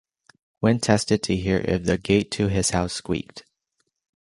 [0.59, 3.45] Quinn tested to hear if the gate to his house squeaked.